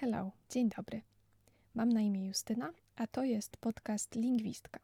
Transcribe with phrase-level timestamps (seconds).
[0.00, 1.02] Hello, dzień dobry.
[1.74, 4.80] Mam na imię Justyna, a to jest podcast Lingwistka.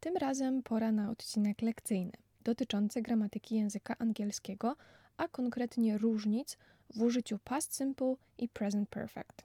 [0.00, 2.12] Tym razem pora na odcinek lekcyjny
[2.44, 4.76] dotyczący gramatyki języka angielskiego,
[5.16, 6.56] a konkretnie różnic
[6.94, 9.44] w użyciu past simple i present perfect.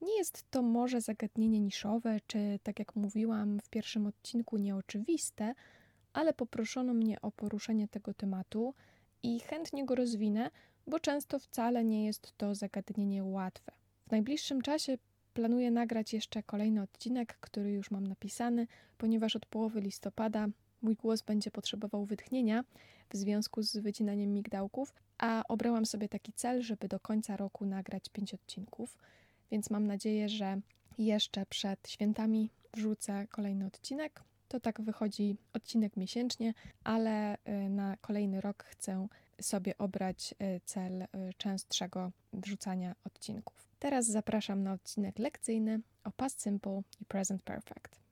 [0.00, 5.54] Nie jest to może zagadnienie niszowe, czy tak jak mówiłam w pierwszym odcinku, nieoczywiste,
[6.12, 8.74] ale poproszono mnie o poruszenie tego tematu
[9.22, 10.50] i chętnie go rozwinę,
[10.86, 13.72] bo często wcale nie jest to zagadnienie łatwe.
[14.06, 14.98] W najbliższym czasie
[15.34, 18.66] planuję nagrać jeszcze kolejny odcinek, który już mam napisany,
[18.98, 20.48] ponieważ od połowy listopada
[20.82, 22.64] mój głos będzie potrzebował wytchnienia
[23.10, 28.08] w związku z wycinaniem migdałków, a obrałam sobie taki cel, żeby do końca roku nagrać
[28.08, 28.98] pięć odcinków,
[29.50, 30.60] więc mam nadzieję, że
[30.98, 34.22] jeszcze przed świętami wrzucę kolejny odcinek.
[34.48, 39.08] To tak wychodzi odcinek miesięcznie, ale y, na kolejny rok chcę
[39.40, 43.68] sobie obrać y, cel y, częstszego wrzucania odcinków.
[43.78, 48.07] Teraz zapraszam na odcinek lekcyjny o past simple i present perfect.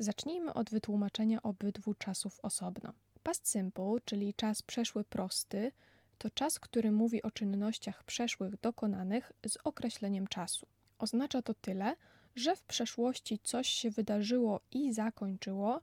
[0.00, 2.92] Zacznijmy od wytłumaczenia obydwu czasów osobno.
[3.22, 5.72] Past simple, czyli czas przeszły prosty,
[6.18, 10.66] to czas, który mówi o czynnościach przeszłych dokonanych z określeniem czasu.
[10.98, 11.96] Oznacza to tyle,
[12.36, 15.80] że w przeszłości coś się wydarzyło i zakończyło,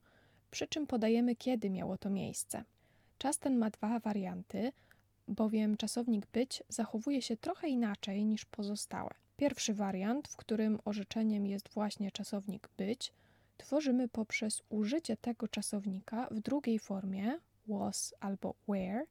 [0.51, 2.63] przy czym podajemy, kiedy miało to miejsce.
[3.17, 4.71] Czas ten ma dwa warianty,
[5.27, 9.13] bowiem czasownik być zachowuje się trochę inaczej niż pozostałe.
[9.37, 13.13] Pierwszy wariant, w którym orzeczeniem jest właśnie czasownik być,
[13.57, 19.05] tworzymy poprzez użycie tego czasownika w drugiej formie was albo where,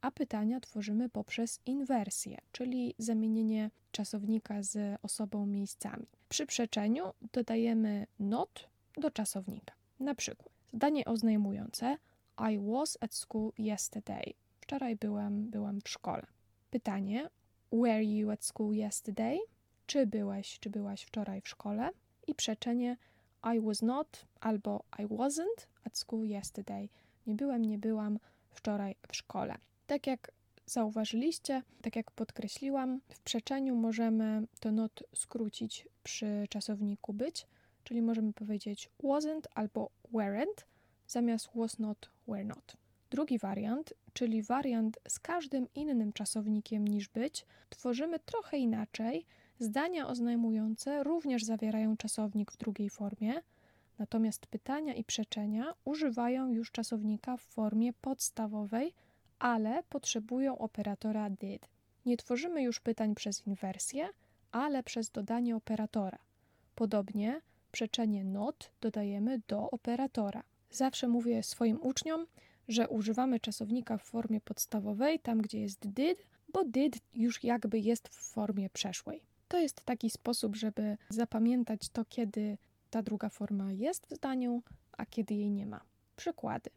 [0.00, 6.06] a pytania tworzymy poprzez inwersję, czyli zamienienie czasownika z osobą miejscami.
[6.28, 9.74] Przy przeczeniu dodajemy not do czasownika.
[10.00, 11.96] Na przykład zdanie oznajmujące
[12.52, 14.34] I was at school yesterday.
[14.60, 16.26] Wczoraj byłem, byłem w szkole.
[16.70, 17.28] Pytanie
[17.72, 19.38] Were you at school yesterday?
[19.86, 21.90] Czy byłeś, czy byłaś wczoraj w szkole?
[22.26, 22.96] I przeczenie
[23.54, 26.88] I was not albo I wasn't at school yesterday.
[27.26, 28.18] Nie byłem, nie byłam
[28.50, 29.54] wczoraj w szkole.
[29.86, 30.32] Tak jak
[30.66, 37.46] zauważyliście, tak jak podkreśliłam, w przeczeniu możemy to not skrócić przy czasowniku być,
[37.84, 40.64] czyli możemy powiedzieć wasn't albo weren't
[41.06, 42.76] zamiast was not, were not.
[43.10, 49.26] Drugi wariant, czyli wariant z każdym innym czasownikiem niż być, tworzymy trochę inaczej.
[49.58, 53.34] Zdania oznajmujące również zawierają czasownik w drugiej formie,
[53.98, 58.94] natomiast pytania i przeczenia używają już czasownika w formie podstawowej,
[59.38, 61.68] ale potrzebują operatora did.
[62.06, 64.08] Nie tworzymy już pytań przez inwersję,
[64.52, 66.18] ale przez dodanie operatora.
[66.74, 67.40] Podobnie
[67.72, 70.42] przeczenie not dodajemy do operatora.
[70.70, 72.26] Zawsze mówię swoim uczniom,
[72.68, 78.08] że używamy czasownika w formie podstawowej, tam gdzie jest did, bo did już jakby jest
[78.08, 79.33] w formie przeszłej.
[79.54, 82.58] To jest taki sposób, żeby zapamiętać to, kiedy
[82.90, 85.80] ta druga forma jest w zdaniu, a kiedy jej nie ma.
[86.16, 86.70] Przykłady.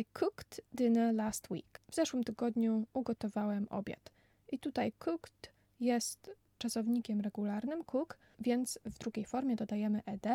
[0.00, 1.80] I cooked dinner last week.
[1.90, 4.10] W zeszłym tygodniu ugotowałem obiad.
[4.52, 10.26] I tutaj cooked jest czasownikiem regularnym cook, więc w drugiej formie dodajemy ed.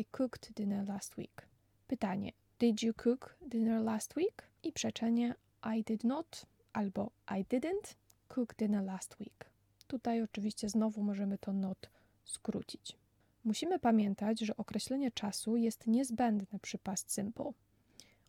[0.00, 1.46] I cooked dinner last week.
[1.86, 4.42] Pytanie: Did you cook dinner last week?
[4.62, 5.34] I przeczenie
[5.76, 7.94] I did not albo I didn't
[8.28, 9.49] cook dinner last week.
[9.90, 11.90] Tutaj oczywiście znowu możemy to not
[12.24, 12.96] skrócić.
[13.44, 17.52] Musimy pamiętać, że określenie czasu jest niezbędne przy past simple.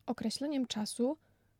[0.05, 1.17] Określeniem czasu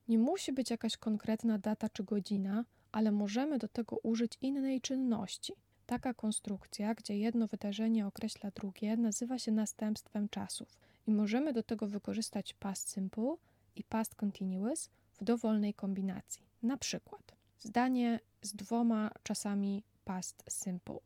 [0.08, 5.54] nie musi być jakaś konkretna data czy godzina, ale możemy do tego użyć innej czynności.
[5.86, 11.88] Taka konstrukcja, gdzie jedno wydarzenie określa drugie, nazywa się następstwem czasów i możemy do tego
[11.88, 13.36] wykorzystać past simple
[13.76, 16.42] i past continuous w dowolnej kombinacji.
[16.64, 21.00] Na przykład zdanie z dwoma czasami past simple.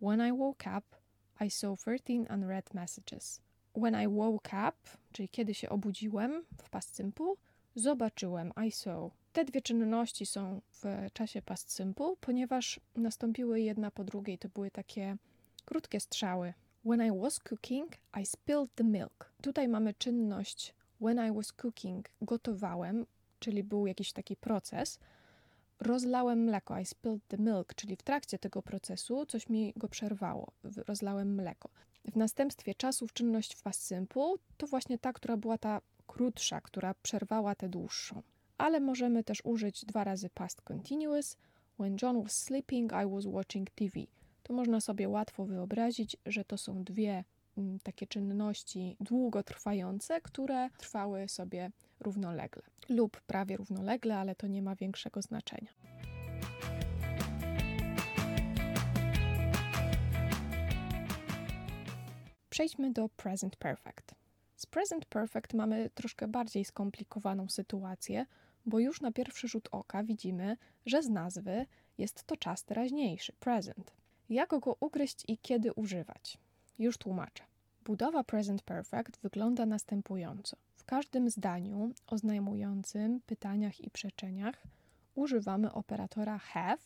[0.00, 0.96] When I woke up,
[1.44, 3.40] I saw 13 unread messages.
[3.74, 4.76] When I woke up,
[5.12, 7.34] czyli kiedy się obudziłem w past simple,
[7.74, 9.10] zobaczyłem I saw.
[9.32, 14.38] Te dwie czynności są w czasie past simple, ponieważ nastąpiły jedna po drugiej.
[14.38, 15.16] To były takie
[15.64, 16.54] krótkie strzały.
[16.84, 19.32] When I was cooking, I spilled the milk.
[19.42, 23.06] Tutaj mamy czynność when I was cooking, gotowałem,
[23.38, 24.98] czyli był jakiś taki proces.
[25.80, 30.52] Rozlałem mleko, I spilled the milk, czyli w trakcie tego procesu coś mi go przerwało.
[30.62, 31.68] Rozlałem mleko.
[32.04, 36.94] W następstwie czasów czynność w past simple to właśnie ta, która była ta krótsza, która
[36.94, 38.22] przerwała tę dłuższą.
[38.58, 41.36] ale możemy też użyć dwa razy past continuous.
[41.78, 44.00] When John was sleeping, I was watching TV.
[44.42, 47.24] To można sobie łatwo wyobrazić, że to są dwie
[47.82, 51.70] takie czynności długotrwające, które trwały sobie
[52.00, 55.70] równolegle lub prawie równolegle, ale to nie ma większego znaczenia.
[62.50, 64.14] Przejdźmy do present perfect.
[64.56, 68.26] Z present perfect mamy troszkę bardziej skomplikowaną sytuację,
[68.66, 70.56] bo już na pierwszy rzut oka widzimy,
[70.86, 71.66] że z nazwy
[71.98, 73.92] jest to czas teraźniejszy, present.
[74.28, 76.38] Jak go ugryźć i kiedy używać?
[76.78, 77.44] Już tłumaczę.
[77.84, 80.56] Budowa present perfect wygląda następująco.
[80.74, 84.62] W każdym zdaniu oznajmującym pytaniach i przeczeniach
[85.14, 86.78] używamy operatora have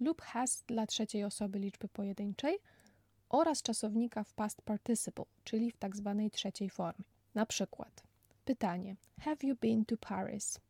[0.00, 2.58] lub has dla trzeciej osoby liczby pojedynczej
[3.28, 7.04] oraz czasownika w past participle, czyli w tak zwanej trzeciej formie.
[7.34, 8.02] Na przykład
[8.44, 10.60] pytanie Have you been to Paris?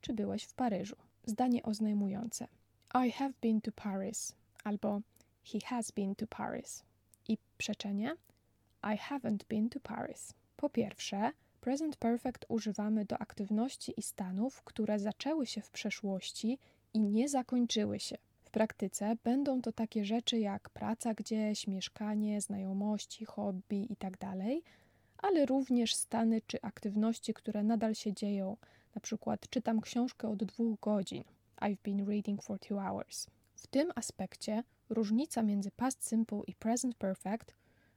[0.00, 0.96] Czy byłeś w Paryżu?
[1.26, 2.48] Zdanie oznajmujące
[3.06, 4.34] I have been to Paris
[4.64, 5.00] albo
[5.44, 6.87] He has been to Paris.
[7.28, 8.16] I przeczenie
[8.82, 10.34] I haven't been to Paris.
[10.56, 16.58] Po pierwsze, present perfect używamy do aktywności i stanów, które zaczęły się w przeszłości
[16.94, 18.16] i nie zakończyły się.
[18.42, 24.38] W praktyce będą to takie rzeczy jak praca gdzieś, mieszkanie, znajomości, hobby itd., tak
[25.18, 28.56] ale również stany czy aktywności, które nadal się dzieją.
[28.94, 31.24] Na przykład czytam książkę od dwóch godzin.
[31.60, 33.26] I've been reading for two hours.
[33.54, 37.54] W tym aspekcie różnica między past simple i present perfect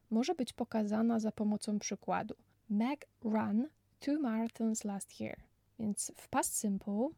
[0.10, 2.36] może być pokazana za pomocą przykładu.
[2.70, 3.68] Meg ran
[4.00, 5.38] two marathons last year.
[5.80, 7.10] Więc w past simple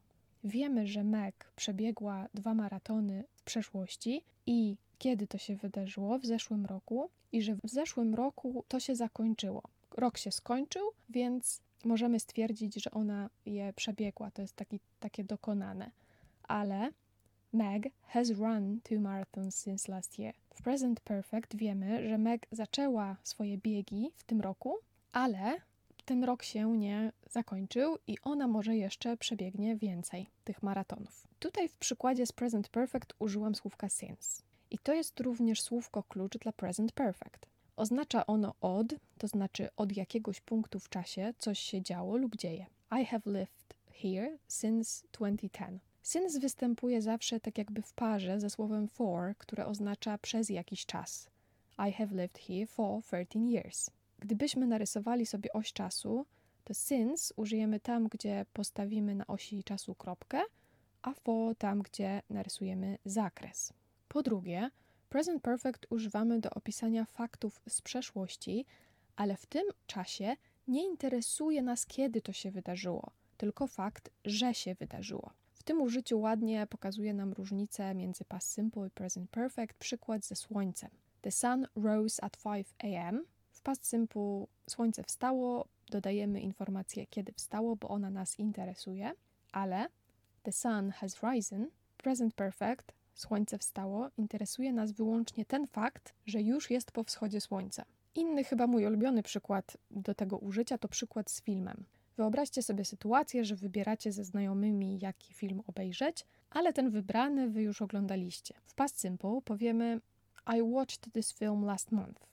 [0.44, 6.19] wiemy, że Meg przebiegła dwa maratony w przeszłości i kiedy to się wydarzyło?
[6.19, 7.10] W zeszłym roku.
[7.31, 9.64] I że w zeszłym roku to się zakończyło.
[9.98, 14.31] Rok się skończył, więc możemy stwierdzić, że ona je przebiegła.
[14.31, 15.92] To jest taki, takie dokonane.
[16.48, 16.92] Ale
[17.54, 20.34] Meg has run two marathons since last year.
[20.54, 24.76] W present perfect wiemy, że Meg zaczęła swoje biegi w tym roku,
[25.12, 25.58] ale
[26.06, 31.28] ten rok się nie zakończył i ona może jeszcze przebiegnie więcej tych maratonów.
[31.40, 34.44] Tutaj w przykładzie z present perfect użyłam słówka since.
[34.72, 37.46] I to jest również słówko klucz dla present perfect.
[37.76, 42.66] Oznacza ono od, to znaczy od jakiegoś punktu w czasie coś się działo lub dzieje.
[43.02, 45.93] I have lived here since 2010.
[46.04, 51.30] Since występuje zawsze tak jakby w parze ze słowem for, które oznacza przez jakiś czas.
[51.90, 53.90] I have lived here for 13 years.
[54.20, 56.26] Gdybyśmy narysowali sobie oś czasu,
[56.64, 60.42] to since użyjemy tam, gdzie postawimy na osi czasu kropkę,
[61.02, 63.74] a for tam, gdzie narysujemy zakres.
[64.08, 64.70] Po drugie,
[65.10, 68.66] present perfect używamy do opisania faktów z przeszłości,
[69.16, 70.36] ale w tym czasie
[70.68, 75.43] nie interesuje nas, kiedy to się wydarzyło, tylko fakt, że się wydarzyło.
[75.63, 80.36] W tym użyciu ładnie pokazuje nam różnicę między past simple i present perfect przykład ze
[80.36, 80.89] słońcem.
[81.21, 83.25] The sun rose at 5 a.m.
[83.51, 89.12] W past simple słońce wstało, dodajemy informację kiedy wstało, bo ona nas interesuje,
[89.51, 89.88] ale
[90.44, 96.71] the sun has risen, present perfect, słońce wstało, interesuje nas wyłącznie ten fakt, że już
[96.71, 97.86] jest po wschodzie słońca.
[98.16, 101.86] Inny, chyba mój ulubiony przykład do tego użycia to przykład z filmem.
[102.18, 107.81] Wyobraźcie sobie sytuację, że wybieracie ze znajomymi, jaki film obejrzeć, ale ten wybrany wy już
[107.81, 108.54] oglądaliście.
[108.65, 110.02] W Past Simple powiemy
[110.57, 112.28] I watched this film last month.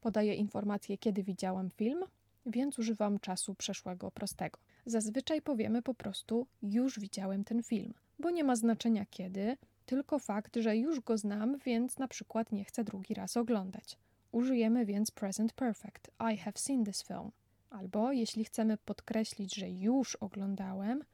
[0.00, 2.04] Podaję informację, kiedy widziałam film,
[2.46, 4.58] więc używam czasu przeszłego prostego.
[4.86, 9.56] Zazwyczaj powiemy po prostu już widziałem ten film, bo nie ma znaczenia kiedy,
[9.86, 13.98] tylko fakt, że już go znam, więc na przykład nie chcę drugi raz oglądać.
[14.32, 16.10] Użyjemy więc present perfect.
[16.32, 17.30] I have seen this film.
[17.70, 21.04] Albo jeśli chcemy podkreślić, że już oglądałem,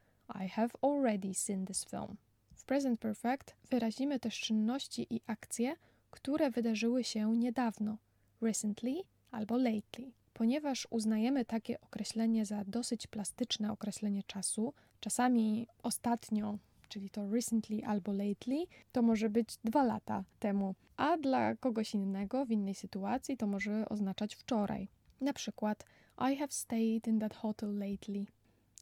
[0.44, 2.16] I have already seen this film.
[2.54, 5.76] W present perfect wyrazimy też czynności i akcje,
[6.10, 7.98] które wydarzyły się niedawno,
[8.40, 8.94] recently
[9.30, 10.12] albo lately.
[10.34, 18.12] Ponieważ uznajemy takie określenie za dosyć plastyczne określenie czasu, czasami ostatnio, czyli to recently albo
[18.12, 23.46] lately, to może być dwa lata temu, a dla kogoś innego w innej sytuacji to
[23.46, 24.88] może oznaczać wczoraj.
[25.20, 25.84] Na przykład
[26.18, 28.26] I have stayed in that hotel lately.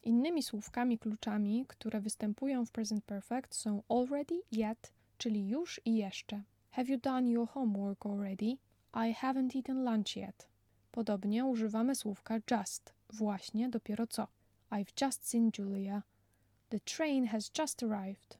[0.03, 6.43] Innymi słówkami kluczami, które występują w present perfect są already, yet, czyli już i jeszcze.
[6.71, 8.57] Have you done your homework already?
[8.93, 10.47] I haven't eaten lunch yet.
[10.91, 14.27] Podobnie używamy słówka just, właśnie, dopiero co.
[14.71, 16.03] I've just seen Julia.
[16.69, 18.37] The train has just arrived.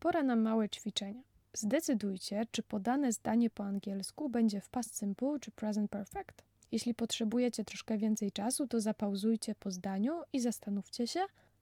[0.00, 1.31] Pora na małe ćwiczenia.
[1.54, 6.42] Zdecydujcie, czy podane zdanie po angielsku będzie w past simple czy present perfect.
[6.72, 11.20] Jeśli potrzebujecie troszkę więcej czasu, to zapauzujcie po zdaniu i zastanówcie się,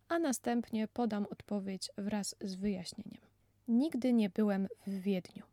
[0.08, 3.20] a następnie podam odpowiedź wraz z wyjaśnieniem.
[3.68, 5.44] Nigdy nie byłem w Wiedniu.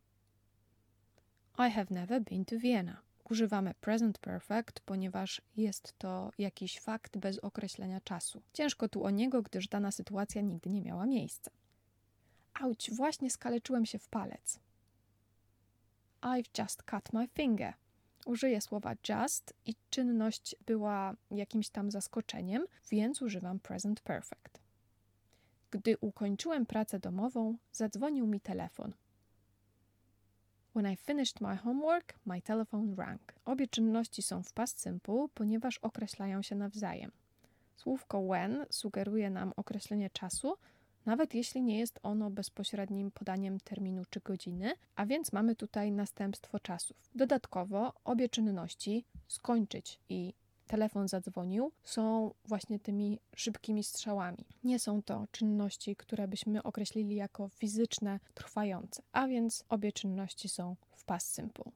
[1.58, 3.02] I have never been to Vienna.
[3.30, 8.42] Używamy present perfect, ponieważ jest to jakiś fakt bez określenia czasu.
[8.52, 11.50] Ciężko tu o niego, gdyż dana sytuacja nigdy nie miała miejsca.
[12.60, 14.60] Auć, właśnie skaleczyłem się w palec.
[16.22, 17.74] I've just cut my finger.
[18.26, 24.60] Użyję słowa just i czynność była jakimś tam zaskoczeniem, więc używam present perfect.
[25.70, 28.92] Gdy ukończyłem pracę domową, zadzwonił mi telefon.
[30.74, 33.34] When I finished my homework, my telephone rang.
[33.44, 37.12] Obie czynności są w past simple, ponieważ określają się nawzajem.
[37.76, 40.56] Słówko when sugeruje nam określenie czasu,
[41.06, 46.60] nawet jeśli nie jest ono bezpośrednim podaniem terminu czy godziny, a więc mamy tutaj następstwo
[46.60, 47.10] czasów.
[47.14, 50.34] Dodatkowo obie czynności skończyć i
[50.66, 54.46] telefon zadzwonił, są właśnie tymi szybkimi strzałami.
[54.64, 60.76] Nie są to czynności, które byśmy określili jako fizyczne, trwające, a więc obie czynności są
[60.96, 61.72] w past simple.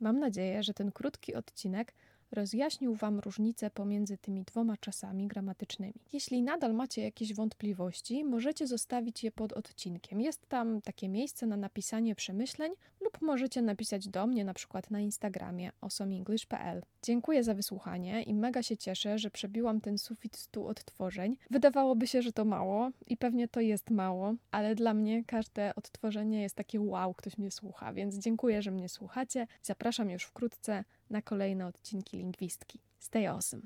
[0.00, 1.94] Mam nadzieję, że ten krótki odcinek
[2.32, 5.94] rozjaśnił Wam różnicę pomiędzy tymi dwoma czasami gramatycznymi.
[6.12, 10.20] Jeśli nadal macie jakieś wątpliwości, możecie zostawić je pod odcinkiem.
[10.20, 15.00] Jest tam takie miejsce na napisanie przemyśleń lub możecie napisać do mnie na przykład na
[15.00, 16.82] Instagramie osomenglish.pl.
[17.02, 21.36] Dziękuję za wysłuchanie i mega się cieszę, że przebiłam ten sufit 100 odtworzeń.
[21.50, 26.42] Wydawałoby się, że to mało i pewnie to jest mało, ale dla mnie każde odtworzenie
[26.42, 29.46] jest takie wow, ktoś mnie słucha, więc dziękuję, że mnie słuchacie.
[29.62, 32.78] Zapraszam już wkrótce na kolejne odcinki lingwistki.
[32.98, 33.62] Stay awesome!